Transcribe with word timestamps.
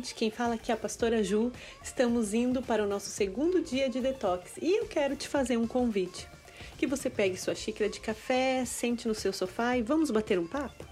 gente, 0.00 0.14
quem 0.14 0.30
fala 0.30 0.54
aqui 0.54 0.70
é 0.70 0.74
a 0.74 0.78
pastora 0.78 1.22
Ju. 1.22 1.52
Estamos 1.82 2.32
indo 2.32 2.62
para 2.62 2.82
o 2.82 2.86
nosso 2.86 3.10
segundo 3.10 3.60
dia 3.60 3.86
de 3.86 4.00
detox 4.00 4.52
e 4.56 4.78
eu 4.78 4.86
quero 4.86 5.14
te 5.14 5.28
fazer 5.28 5.58
um 5.58 5.66
convite. 5.66 6.26
Que 6.78 6.86
você 6.86 7.10
pegue 7.10 7.36
sua 7.36 7.54
xícara 7.54 7.90
de 7.90 8.00
café, 8.00 8.64
sente 8.64 9.06
no 9.06 9.14
seu 9.14 9.30
sofá 9.30 9.76
e 9.76 9.82
vamos 9.82 10.10
bater 10.10 10.38
um 10.38 10.46
papo? 10.46 10.86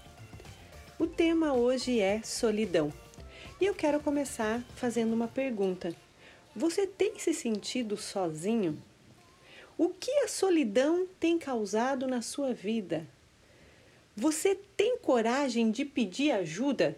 O 0.99 1.07
tema 1.07 1.53
hoje 1.53 1.99
é 1.99 2.21
solidão. 2.21 2.93
E 3.59 3.65
eu 3.65 3.73
quero 3.73 3.99
começar 3.99 4.63
fazendo 4.75 5.11
uma 5.13 5.27
pergunta. 5.27 5.91
Você 6.55 6.85
tem 6.85 7.17
se 7.17 7.33
sentido 7.33 7.97
sozinho? 7.97 8.77
O 9.75 9.89
que 9.89 10.11
a 10.19 10.27
solidão 10.27 11.07
tem 11.19 11.39
causado 11.39 12.05
na 12.05 12.21
sua 12.21 12.53
vida? 12.53 13.07
Você 14.15 14.53
tem 14.77 14.99
coragem 14.99 15.71
de 15.71 15.83
pedir 15.83 16.29
ajuda? 16.31 16.95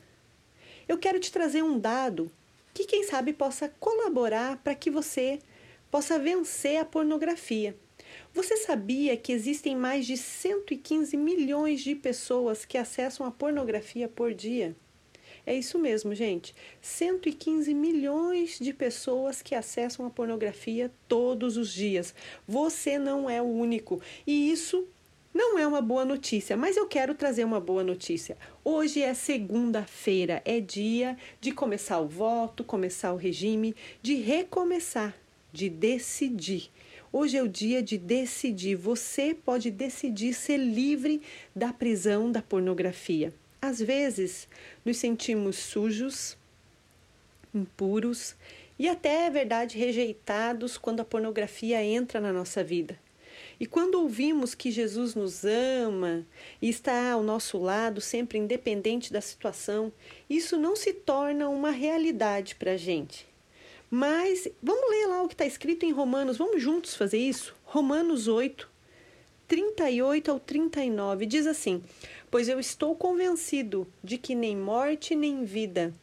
Eu 0.92 0.98
quero 0.98 1.22
te 1.22 1.32
trazer 1.32 1.64
um 1.64 1.80
dado 1.80 2.30
que, 2.74 2.84
quem 2.84 3.06
sabe, 3.06 3.32
possa 3.32 3.70
colaborar 3.80 4.58
para 4.58 4.76
que 4.76 4.92
você 4.92 5.40
possa 5.90 6.20
vencer 6.20 6.82
a 6.82 6.84
pornografia. 6.84 7.78
Você 8.34 8.58
sabia 8.58 9.16
que 9.16 9.32
existem 9.32 9.74
mais 9.74 10.06
de 10.06 10.18
115 10.18 11.16
milhões 11.16 11.80
de 11.80 11.96
pessoas 11.96 12.66
que 12.66 12.78
acessam 12.78 13.26
a 13.26 13.32
pornografia 13.32 14.10
por 14.10 14.34
dia? 14.34 14.76
É 15.46 15.56
isso 15.56 15.80
mesmo, 15.80 16.14
gente. 16.14 16.54
115 16.82 17.74
milhões 17.74 18.60
de 18.60 18.74
pessoas 18.74 19.42
que 19.42 19.56
acessam 19.56 20.06
a 20.06 20.10
pornografia 20.10 20.92
todos 21.08 21.56
os 21.56 21.72
dias. 21.74 22.14
Você 22.46 23.00
não 23.00 23.30
é 23.30 23.42
o 23.42 23.46
único. 23.46 24.02
E 24.28 24.52
isso 24.52 24.86
não 25.34 25.58
é 25.58 25.66
uma 25.66 25.82
boa 25.82 26.04
notícia, 26.04 26.58
mas 26.58 26.76
eu 26.76 26.88
quero 26.88 27.16
trazer 27.16 27.44
uma 27.46 27.60
boa 27.60 27.84
notícia. 27.84 28.38
Hoje 28.64 29.02
é 29.02 29.14
segunda-feira, 29.14 30.42
é 30.44 30.60
dia 30.60 31.18
de 31.40 31.52
começar 31.52 32.00
o 32.00 32.08
voto, 32.08 32.64
começar 32.64 33.14
o 33.14 33.18
regime, 33.18 33.76
de 34.02 34.16
recomeçar, 34.16 35.16
de 35.54 35.70
decidir. 35.70 36.70
Hoje 37.14 37.38
é 37.38 37.44
o 37.44 37.48
dia 37.48 37.82
de 37.82 37.98
decidir. 37.98 38.76
Você 38.76 39.34
pode 39.34 39.72
decidir 39.72 40.34
ser 40.34 40.58
livre 40.58 41.22
da 41.56 41.72
prisão 41.72 42.32
da 42.32 42.42
pornografia. 42.42 43.34
Às 43.62 43.80
vezes, 43.80 44.48
nos 44.84 44.98
sentimos 44.98 45.56
sujos, 45.58 46.38
impuros 47.54 48.36
e 48.80 48.88
até, 48.90 49.28
é 49.28 49.30
verdade, 49.30 49.78
rejeitados 49.78 50.78
quando 50.78 51.02
a 51.02 51.06
pornografia 51.06 51.84
entra 51.84 52.20
na 52.20 52.34
nossa 52.34 52.64
vida. 52.64 52.98
E 53.62 53.68
quando 53.68 53.94
ouvimos 53.94 54.56
que 54.56 54.72
Jesus 54.72 55.14
nos 55.14 55.46
ama 55.46 56.26
e 56.60 56.68
está 56.68 57.12
ao 57.12 57.22
nosso 57.22 57.60
lado, 57.60 58.02
sempre 58.02 58.40
independente 58.40 59.14
da 59.14 59.22
situação, 59.22 59.94
isso 60.28 60.58
não 60.58 60.76
se 60.76 60.92
torna 60.92 61.48
uma 61.48 61.70
realidade 61.70 62.56
para 62.56 62.72
a 62.72 62.78
gente. 62.78 63.28
Mas 63.88 64.48
vamos 64.64 64.90
ler 64.90 65.06
lá 65.06 65.22
o 65.22 65.28
que 65.28 65.36
está 65.36 65.46
escrito 65.46 65.86
em 65.86 65.92
Romanos, 65.92 66.40
vamos 66.40 66.60
juntos 66.60 66.96
fazer 66.96 67.20
isso? 67.20 67.56
Romanos 67.64 68.28
8, 68.28 68.68
38 69.48 70.32
ao 70.32 70.40
39 70.40 71.28
diz 71.28 71.46
assim: 71.46 71.84
Pois 72.32 72.50
eu 72.50 72.60
estou 72.60 72.96
convencido 72.96 73.88
de 74.04 74.18
que 74.18 74.34
nem 74.34 74.58
morte 74.58 75.14
nem 75.14 75.46
vida, 75.46 75.94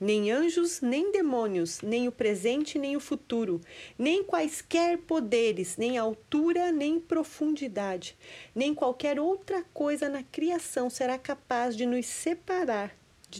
nem 0.00 0.30
anjos, 0.30 0.80
nem 0.80 1.10
demônios, 1.10 1.80
nem 1.80 2.06
o 2.06 2.12
presente, 2.12 2.78
nem 2.78 2.96
o 2.96 3.00
futuro, 3.00 3.60
nem 3.98 4.22
quaisquer 4.22 4.98
poderes, 4.98 5.76
nem 5.76 5.96
altura, 5.96 6.70
nem 6.70 7.00
profundidade, 7.00 8.16
nem 8.54 8.74
qualquer 8.74 9.18
outra 9.18 9.64
coisa 9.72 10.08
na 10.08 10.22
criação 10.22 10.90
será 10.90 11.18
capaz 11.18 11.76
de 11.76 11.86
nos 11.86 12.06
separar 12.06 12.96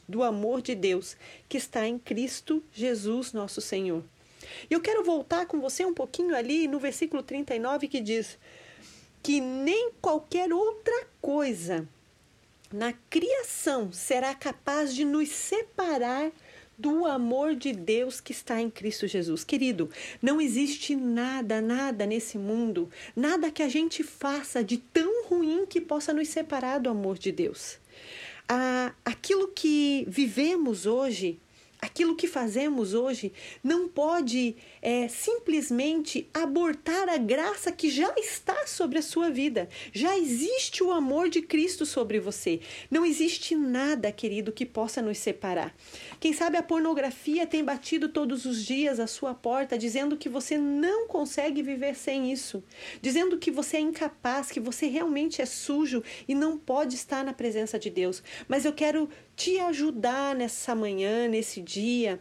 do 0.08 0.22
amor 0.22 0.60
de 0.62 0.74
Deus 0.74 1.16
que 1.48 1.56
está 1.56 1.86
em 1.86 1.98
Cristo 1.98 2.62
Jesus, 2.72 3.32
nosso 3.32 3.60
Senhor. 3.60 4.02
E 4.70 4.74
eu 4.74 4.80
quero 4.80 5.04
voltar 5.04 5.46
com 5.46 5.60
você 5.60 5.84
um 5.84 5.94
pouquinho 5.94 6.34
ali 6.34 6.68
no 6.68 6.78
versículo 6.78 7.22
39 7.22 7.88
que 7.88 8.00
diz 8.00 8.38
que 9.22 9.40
nem 9.40 9.90
qualquer 10.00 10.52
outra 10.52 11.06
coisa 11.20 11.88
na 12.72 12.92
criação 13.08 13.92
será 13.92 14.34
capaz 14.34 14.94
de 14.94 15.04
nos 15.04 15.28
separar 15.28 16.30
do 16.78 17.06
amor 17.06 17.54
de 17.54 17.72
Deus 17.72 18.20
que 18.20 18.32
está 18.32 18.60
em 18.60 18.68
Cristo 18.68 19.06
Jesus. 19.06 19.44
Querido, 19.44 19.90
não 20.20 20.40
existe 20.40 20.94
nada, 20.94 21.60
nada 21.60 22.04
nesse 22.04 22.36
mundo, 22.36 22.90
nada 23.14 23.50
que 23.50 23.62
a 23.62 23.68
gente 23.68 24.02
faça 24.02 24.62
de 24.62 24.76
tão 24.76 25.24
ruim 25.24 25.64
que 25.66 25.80
possa 25.80 26.12
nos 26.12 26.28
separar 26.28 26.78
do 26.78 26.90
amor 26.90 27.18
de 27.18 27.32
Deus. 27.32 27.78
Ah, 28.48 28.92
aquilo 29.04 29.48
que 29.48 30.04
vivemos 30.08 30.86
hoje 30.86 31.40
aquilo 31.86 32.16
que 32.16 32.26
fazemos 32.26 32.94
hoje 32.94 33.32
não 33.62 33.88
pode 33.88 34.56
é, 34.82 35.08
simplesmente 35.08 36.28
abortar 36.34 37.08
a 37.08 37.16
graça 37.16 37.72
que 37.72 37.88
já 37.88 38.12
está 38.16 38.66
sobre 38.66 38.98
a 38.98 39.02
sua 39.02 39.30
vida. 39.30 39.68
Já 39.92 40.18
existe 40.18 40.82
o 40.82 40.90
amor 40.90 41.28
de 41.28 41.40
Cristo 41.40 41.86
sobre 41.86 42.18
você. 42.20 42.60
Não 42.90 43.06
existe 43.06 43.54
nada, 43.54 44.10
querido, 44.12 44.52
que 44.52 44.66
possa 44.66 45.00
nos 45.00 45.18
separar. 45.18 45.74
Quem 46.20 46.32
sabe 46.32 46.56
a 46.56 46.62
pornografia 46.62 47.46
tem 47.46 47.64
batido 47.64 48.08
todos 48.08 48.44
os 48.44 48.64
dias 48.64 48.98
à 48.98 49.06
sua 49.06 49.34
porta, 49.34 49.78
dizendo 49.78 50.16
que 50.16 50.28
você 50.28 50.58
não 50.58 51.06
consegue 51.06 51.62
viver 51.62 51.94
sem 51.94 52.32
isso, 52.32 52.62
dizendo 53.00 53.38
que 53.38 53.50
você 53.50 53.76
é 53.76 53.80
incapaz, 53.80 54.50
que 54.50 54.60
você 54.60 54.86
realmente 54.86 55.40
é 55.40 55.46
sujo 55.46 56.02
e 56.26 56.34
não 56.34 56.58
pode 56.58 56.96
estar 56.96 57.24
na 57.24 57.32
presença 57.32 57.78
de 57.78 57.90
Deus. 57.90 58.22
Mas 58.48 58.64
eu 58.64 58.72
quero 58.72 59.08
te 59.36 59.60
ajudar 59.60 60.34
nessa 60.34 60.74
manhã, 60.74 61.28
nesse 61.28 61.60
dia, 61.60 62.18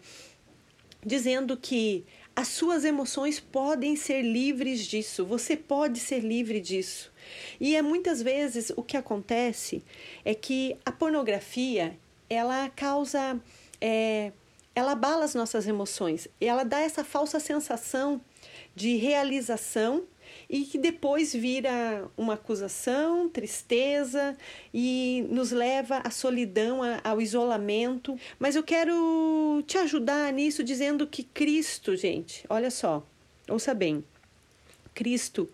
dizendo 1.03 1.55
que 1.55 2.05
as 2.35 2.49
suas 2.49 2.83
emoções 2.83 3.39
podem 3.39 3.95
ser 3.95 4.21
livres 4.21 4.85
disso, 4.85 5.25
você 5.25 5.55
pode 5.55 5.99
ser 5.99 6.19
livre 6.19 6.59
disso. 6.59 7.11
E 7.59 7.75
é 7.75 7.81
muitas 7.81 8.21
vezes 8.21 8.73
o 8.75 8.83
que 8.83 8.97
acontece 8.97 9.81
é 10.25 10.35
que 10.35 10.75
a 10.85 10.91
pornografia 10.91 11.97
ela 12.29 12.69
causa, 12.69 13.39
é, 13.79 14.33
ela 14.75 14.91
abala 14.91 15.23
as 15.23 15.33
nossas 15.33 15.65
emoções, 15.65 16.27
ela 16.41 16.65
dá 16.65 16.81
essa 16.81 17.05
falsa 17.05 17.39
sensação 17.39 18.19
de 18.75 18.97
realização 18.97 20.03
e 20.49 20.63
que 20.63 20.77
depois 20.77 21.33
vira 21.33 22.09
uma 22.17 22.33
acusação, 22.33 23.29
tristeza 23.29 24.37
e 24.73 25.25
nos 25.29 25.51
leva 25.51 25.99
à 26.03 26.09
solidão, 26.09 26.81
ao 27.03 27.21
isolamento. 27.21 28.17
Mas 28.39 28.55
eu 28.55 28.63
quero 28.63 29.63
te 29.65 29.77
ajudar 29.77 30.31
nisso 30.33 30.63
dizendo 30.63 31.07
que 31.07 31.23
Cristo, 31.23 31.95
gente, 31.95 32.45
olha 32.49 32.71
só, 32.71 33.05
ouça 33.49 33.73
bem. 33.73 34.03
Cristo, 34.93 35.49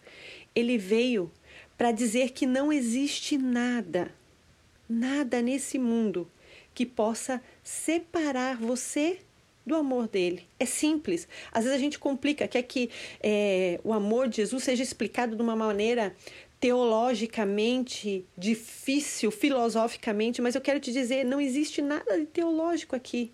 ele 0.53 0.77
veio 0.77 1.31
para 1.77 1.91
dizer 1.91 2.31
que 2.31 2.45
não 2.45 2.71
existe 2.71 3.37
nada, 3.37 4.13
nada 4.87 5.41
nesse 5.41 5.79
mundo 5.79 6.29
que 6.73 6.85
possa 6.85 7.41
separar 7.63 8.57
você 8.57 9.19
do 9.65 9.75
amor 9.75 10.07
dele. 10.07 10.47
É 10.59 10.65
simples. 10.65 11.27
Às 11.51 11.63
vezes 11.63 11.77
a 11.77 11.81
gente 11.81 11.99
complica, 11.99 12.47
quer 12.47 12.63
que 12.63 12.89
é, 13.21 13.79
o 13.83 13.93
amor 13.93 14.27
de 14.27 14.37
Jesus 14.37 14.63
seja 14.63 14.83
explicado 14.83 15.35
de 15.35 15.41
uma 15.41 15.55
maneira 15.55 16.15
teologicamente 16.59 18.23
difícil, 18.37 19.31
filosoficamente, 19.31 20.43
mas 20.43 20.53
eu 20.53 20.61
quero 20.61 20.79
te 20.79 20.91
dizer, 20.91 21.25
não 21.25 21.41
existe 21.41 21.81
nada 21.81 22.19
de 22.19 22.27
teológico 22.27 22.95
aqui. 22.95 23.31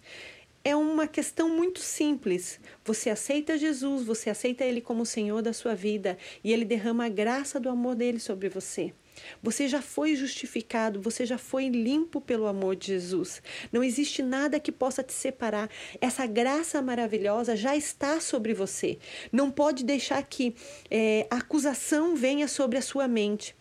É 0.64 0.76
uma 0.76 1.08
questão 1.08 1.50
muito 1.50 1.80
simples. 1.80 2.60
Você 2.86 3.10
aceita 3.10 3.58
Jesus, 3.58 4.06
você 4.06 4.30
aceita 4.30 4.64
Ele 4.64 4.80
como 4.80 5.06
Senhor 5.06 5.42
da 5.42 5.52
sua 5.52 5.76
vida 5.76 6.18
e 6.44 6.54
Ele 6.54 6.64
derrama 6.64 7.06
a 7.06 7.10
graça 7.10 7.60
do 7.60 7.70
amor 7.70 7.96
dele 7.96 8.20
sobre 8.20 8.48
você. 8.48 8.94
Você 9.42 9.68
já 9.68 9.82
foi 9.82 10.16
justificado, 10.16 11.02
você 11.02 11.26
já 11.26 11.38
foi 11.38 11.70
limpo 11.70 12.20
pelo 12.20 12.48
amor 12.48 12.76
de 12.76 12.88
Jesus. 12.88 13.42
Não 13.72 13.84
existe 13.84 14.22
nada 14.22 14.60
que 14.60 14.72
possa 14.72 15.04
te 15.04 15.14
separar. 15.14 15.70
Essa 16.02 16.26
graça 16.26 16.82
maravilhosa 16.82 17.56
já 17.56 17.76
está 17.76 18.20
sobre 18.20 18.54
você. 18.54 18.98
Não 19.32 19.52
pode 19.52 19.84
deixar 19.84 20.22
que 20.24 20.56
é, 20.90 21.28
a 21.30 21.38
acusação 21.38 22.16
venha 22.16 22.48
sobre 22.48 22.78
a 22.78 22.82
sua 22.82 23.08
mente. 23.08 23.56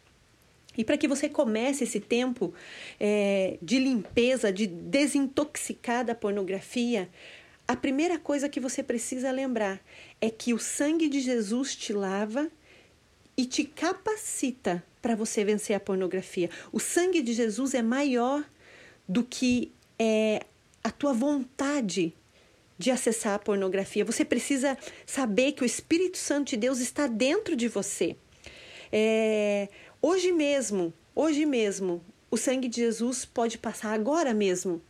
E 0.77 0.85
para 0.85 0.99
que 0.99 1.09
você 1.09 1.29
comece 1.29 1.85
esse 1.85 2.01
tempo 2.01 2.53
é, 3.01 3.59
de 3.63 3.79
limpeza, 3.79 4.53
de 4.53 4.67
desintoxicar 4.67 6.05
da 6.05 6.15
pornografia, 6.15 7.09
a 7.67 7.75
primeira 7.75 8.19
coisa 8.19 8.49
que 8.49 8.61
você 8.61 8.83
precisa 8.83 9.31
lembrar 9.31 9.81
é 10.21 10.31
que 10.31 10.53
o 10.55 10.59
sangue 10.59 11.09
de 11.09 11.21
Jesus 11.21 11.75
te 11.75 11.93
lava 11.93 12.51
e 13.37 13.45
te 13.45 13.65
capacita 13.65 14.83
para 15.03 15.15
você 15.15 15.45
vencer 15.45 15.77
a 15.77 15.81
pornografia. 15.81 16.51
O 16.73 16.81
sangue 16.81 17.23
de 17.23 17.33
Jesus 17.33 17.75
é 17.75 17.83
maior 17.83 18.45
do 19.09 19.23
que 19.23 19.73
é, 19.99 20.45
a 20.83 20.91
tua 20.91 21.13
vontade 21.13 22.15
de 22.79 22.91
acessar 22.91 23.35
a 23.35 23.39
pornografia. 23.39 24.05
Você 24.05 24.25
precisa 24.25 24.77
saber 25.05 25.53
que 25.53 25.63
o 25.63 25.67
Espírito 25.67 26.19
Santo 26.19 26.51
de 26.51 26.57
Deus 26.57 26.81
está 26.81 27.07
dentro 27.07 27.55
de 27.57 27.69
você. 27.69 28.17
É, 28.93 29.69
hoje 30.01 30.33
mesmo, 30.33 30.93
hoje 31.15 31.47
mesmo, 31.47 32.03
o 32.31 32.37
sangue 32.37 32.69
de 32.69 32.77
Jesus 32.77 33.25
pode 33.25 33.59
passar 33.59 33.93
agora 33.93 34.35
mesmo. 34.35 34.83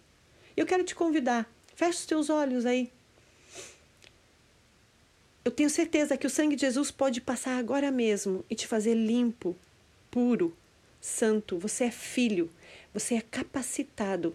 Eu 0.56 0.66
quero 0.66 0.84
te 0.84 0.94
convidar 0.94 1.48
Feche 1.76 1.98
os 1.98 2.06
teus 2.06 2.30
olhos 2.30 2.64
aí. 2.64 2.90
Eu 5.46 5.52
tenho 5.52 5.70
certeza 5.70 6.16
que 6.16 6.26
o 6.26 6.30
sangue 6.30 6.56
de 6.56 6.62
Jesus 6.62 6.90
pode 6.90 7.20
passar 7.20 7.56
agora 7.56 7.88
mesmo 7.92 8.44
e 8.50 8.56
te 8.56 8.66
fazer 8.66 8.94
limpo, 8.94 9.54
puro, 10.10 10.52
santo. 11.00 11.56
Você 11.60 11.84
é 11.84 11.90
filho, 11.92 12.50
você 12.92 13.14
é 13.14 13.20
capacitado 13.20 14.34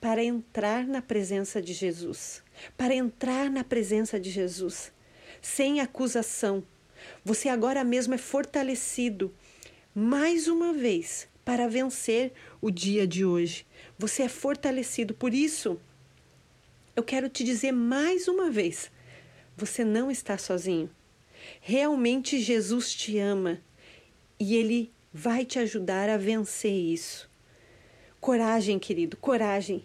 para 0.00 0.22
entrar 0.22 0.86
na 0.86 1.02
presença 1.02 1.60
de 1.60 1.72
Jesus, 1.72 2.40
para 2.76 2.94
entrar 2.94 3.50
na 3.50 3.64
presença 3.64 4.20
de 4.20 4.30
Jesus, 4.30 4.92
sem 5.42 5.80
acusação. 5.80 6.62
Você 7.24 7.48
agora 7.48 7.82
mesmo 7.82 8.14
é 8.14 8.18
fortalecido 8.18 9.34
mais 9.92 10.46
uma 10.46 10.72
vez 10.72 11.26
para 11.44 11.66
vencer 11.66 12.32
o 12.60 12.70
dia 12.70 13.08
de 13.08 13.24
hoje. 13.24 13.66
Você 13.98 14.22
é 14.22 14.28
fortalecido. 14.28 15.14
Por 15.14 15.34
isso, 15.34 15.80
eu 16.94 17.02
quero 17.02 17.28
te 17.28 17.42
dizer 17.42 17.72
mais 17.72 18.28
uma 18.28 18.52
vez: 18.52 18.88
você 19.58 19.84
não 19.84 20.08
está 20.08 20.38
sozinho. 20.38 20.88
Realmente 21.60 22.40
Jesus 22.40 22.94
te 22.94 23.18
ama 23.18 23.60
e 24.38 24.54
ele 24.54 24.92
vai 25.12 25.44
te 25.44 25.58
ajudar 25.58 26.08
a 26.08 26.16
vencer 26.16 26.72
isso. 26.72 27.28
Coragem, 28.20 28.78
querido, 28.78 29.16
coragem. 29.16 29.82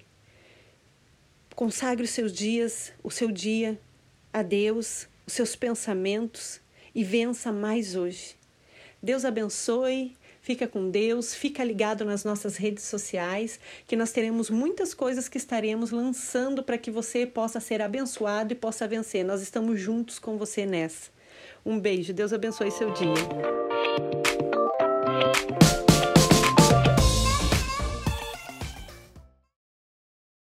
Consagre 1.56 2.04
os 2.04 2.12
seus 2.12 2.32
dias, 2.32 2.94
o 3.04 3.10
seu 3.10 3.32
dia 3.32 3.80
a 4.32 4.44
Deus, 4.44 5.08
os 5.26 5.34
seus 5.34 5.56
pensamentos 5.56 6.62
e 6.94 7.04
vença 7.04 7.52
mais 7.52 7.96
hoje. 7.96 8.36
Deus 9.02 9.26
abençoe, 9.26 10.16
fica 10.44 10.68
com 10.68 10.92
Deus, 10.92 11.34
fica 11.34 11.64
ligado 11.64 12.04
nas 12.06 12.24
nossas 12.26 12.58
redes 12.58 12.84
sociais, 12.84 13.60
que 13.88 13.96
nós 13.96 14.12
teremos 14.12 14.50
muitas 14.50 14.94
coisas 14.94 15.30
que 15.30 15.38
estaremos 15.38 15.90
lançando 15.90 16.62
para 16.62 16.78
que 16.78 16.92
você 16.92 17.26
possa 17.26 17.62
ser 17.62 17.82
abençoado 17.82 18.52
e 18.52 18.56
possa 18.56 18.88
vencer. 18.88 19.24
Nós 19.24 19.42
estamos 19.42 19.80
juntos 19.80 20.20
com 20.20 20.38
você 20.38 20.66
nessa. 20.66 21.10
Um 21.66 21.80
beijo, 21.80 22.14
Deus 22.14 22.34
abençoe 22.34 22.70
seu 22.70 22.92
dia. 22.92 24.33